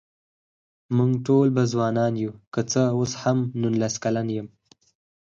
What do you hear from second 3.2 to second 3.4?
هم